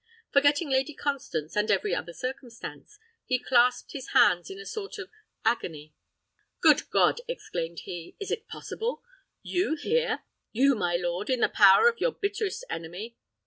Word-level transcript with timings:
Forgetting 0.33 0.67
Lady 0.67 0.95
Constance 0.95 1.55
and 1.55 1.69
every 1.69 1.93
other 1.93 2.11
circumstance, 2.11 2.97
he 3.23 3.37
clasped 3.37 3.91
his 3.91 4.07
hands 4.13 4.49
in 4.49 4.57
a 4.57 4.65
sort 4.65 4.97
of 4.97 5.11
agony. 5.45 5.93
"Good 6.59 6.89
God!" 6.89 7.21
exclaimed 7.27 7.81
he, 7.81 8.15
"is 8.19 8.31
it 8.31 8.47
possible? 8.47 9.03
You 9.43 9.75
here! 9.75 10.23
You, 10.51 10.73
my 10.73 10.95
lord, 10.95 11.29
in 11.29 11.41
the 11.41 11.49
power 11.49 11.87
of 11.87 12.01
your 12.01 12.13
bitterest 12.13 12.65
enemy? 12.67 13.15